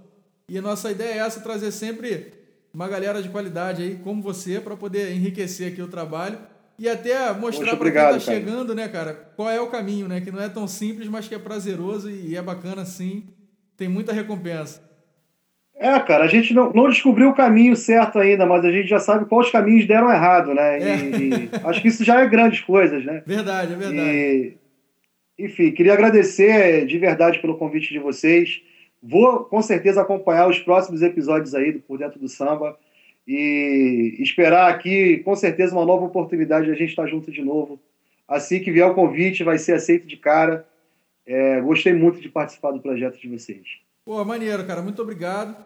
[0.48, 2.32] E a nossa ideia é essa, trazer sempre
[2.72, 6.38] uma galera de qualidade aí, como você, para poder enriquecer aqui o trabalho
[6.78, 10.20] e até mostrar para quem está chegando, né, cara, qual é o caminho, né?
[10.20, 13.24] Que não é tão simples, mas que é prazeroso e é bacana sim.
[13.76, 14.84] Tem muita recompensa.
[15.78, 18.98] É, cara, a gente não, não descobriu o caminho certo ainda, mas a gente já
[18.98, 20.78] sabe quais caminhos deram errado, né?
[20.78, 20.96] É.
[20.96, 23.22] E, acho que isso já é grandes coisas, né?
[23.26, 24.00] Verdade, é verdade.
[24.00, 24.56] E,
[25.38, 28.62] enfim, queria agradecer de verdade pelo convite de vocês.
[29.02, 32.76] Vou com certeza acompanhar os próximos episódios aí do Por Dentro do Samba
[33.26, 37.80] e esperar aqui, com certeza, uma nova oportunidade de a gente estar junto de novo.
[38.28, 40.66] Assim que vier o convite, vai ser aceito de cara.
[41.26, 43.66] É, gostei muito de participar do projeto de vocês.
[44.04, 44.80] Pô, maneiro, cara.
[44.80, 45.56] Muito obrigado.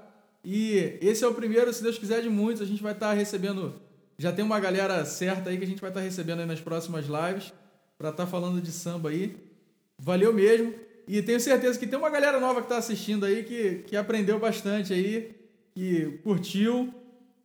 [0.42, 2.62] E esse é o primeiro, se Deus quiser, de muitos.
[2.62, 3.74] A gente vai estar recebendo.
[4.16, 7.52] Já tem uma galera certa aí que a gente vai estar recebendo nas próximas lives
[7.98, 9.36] para estar falando de samba aí.
[9.98, 10.72] Valeu mesmo.
[11.06, 14.38] E tenho certeza que tem uma galera nova que está assistindo aí que, que aprendeu
[14.38, 15.34] bastante aí,
[15.74, 16.94] que curtiu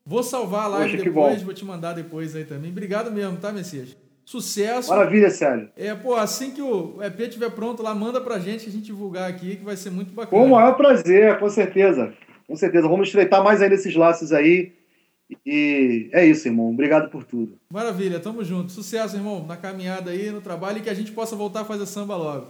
[0.05, 2.69] Vou salvar a live Poxa, depois, vou te mandar depois aí também.
[2.69, 3.97] Obrigado mesmo, tá, Messias?
[4.23, 4.89] Sucesso.
[4.89, 5.69] Maravilha, Sérgio.
[5.75, 8.85] É, pô, assim que o EP estiver pronto lá, manda pra gente que a gente
[8.85, 10.41] divulgar aqui, que vai ser muito bacana.
[10.41, 12.13] Com o maior prazer, com certeza.
[12.47, 12.87] Com certeza.
[12.87, 14.73] Vamos estreitar mais ainda esses laços aí.
[15.43, 16.69] E é isso, irmão.
[16.69, 17.57] Obrigado por tudo.
[17.71, 18.71] Maravilha, tamo junto.
[18.71, 21.85] Sucesso, irmão, na caminhada aí, no trabalho e que a gente possa voltar a fazer
[21.87, 22.47] samba logo.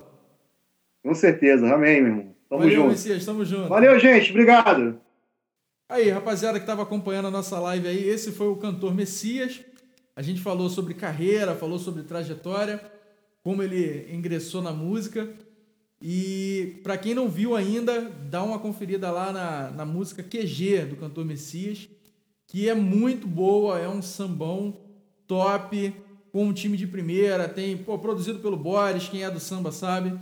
[1.04, 1.74] Com certeza.
[1.74, 2.36] Amém, meu irmão.
[2.50, 2.90] Tamo Valeu, junto.
[2.90, 3.70] Messias, tamo junto.
[3.70, 4.32] Valeu, gente.
[4.32, 5.00] Obrigado.
[5.88, 9.62] Aí, rapaziada que estava acompanhando a nossa live aí, esse foi o cantor Messias.
[10.16, 12.84] A gente falou sobre carreira, falou sobre trajetória,
[13.44, 15.32] como ele ingressou na música.
[16.02, 20.96] E para quem não viu ainda, dá uma conferida lá na, na música QG do
[20.96, 21.88] cantor Messias,
[22.48, 24.76] que é muito boa, é um sambão
[25.28, 25.94] top,
[26.32, 30.20] com um time de primeira, tem, pô, produzido pelo Boris, quem é do samba sabe.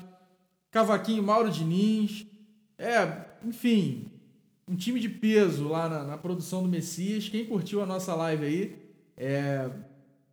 [0.70, 2.28] Cavaquinho Mauro Diniz.
[2.78, 4.12] É, enfim,
[4.68, 7.30] um time de peso lá na, na, produção do Messias.
[7.30, 8.76] Quem curtiu a nossa live aí,
[9.18, 9.70] é,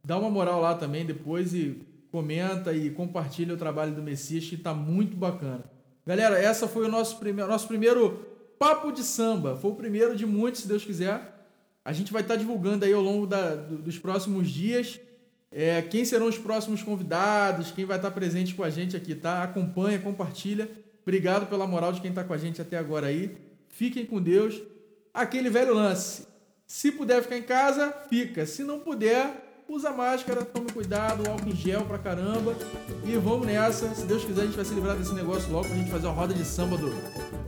[0.05, 4.55] dá uma moral lá também depois e comenta e compartilha o trabalho do Messias, que
[4.55, 5.65] está muito bacana.
[6.07, 8.27] Galera, essa foi o nosso primeiro, nosso primeiro
[8.59, 9.57] papo de samba.
[9.57, 11.37] Foi o primeiro de muitos, se Deus quiser.
[11.85, 15.01] A gente vai estar tá divulgando aí ao longo da, dos próximos dias
[15.53, 19.15] é, quem serão os próximos convidados, quem vai estar tá presente com a gente aqui,
[19.15, 19.43] tá?
[19.43, 20.71] Acompanha, compartilha.
[21.03, 23.37] Obrigado pela moral de quem está com a gente até agora aí.
[23.71, 24.61] Fiquem com Deus.
[25.15, 26.27] Aquele velho lance.
[26.67, 28.47] Se puder ficar em casa, fica.
[28.47, 32.55] Se não puder, usa máscara, tome cuidado, álcool em gel pra caramba.
[33.05, 33.93] E vamos nessa.
[33.95, 36.15] Se Deus quiser, a gente vai se livrar desse negócio logo pra gente fazer uma
[36.15, 36.91] roda de samba do,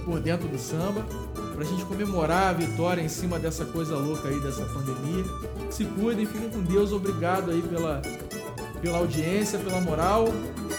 [0.05, 1.07] por dentro do samba.
[1.55, 5.25] Pra gente comemorar a vitória em cima dessa coisa louca aí, dessa pandemia.
[5.71, 6.93] Se cuidem, fiquem com Deus.
[6.93, 8.03] Obrigado aí pela,
[8.83, 10.29] pela audiência, pela moral.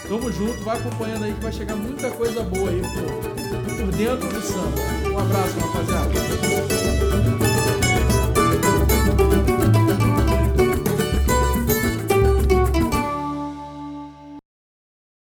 [0.06, 4.28] Tamo junto, vai acompanhando aí que vai chegar muita coisa boa aí por, por dentro
[4.28, 5.10] do samba.
[5.10, 6.83] Um abraço, rapaziada.